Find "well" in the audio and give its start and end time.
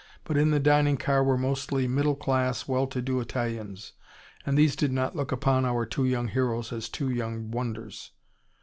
2.67-2.87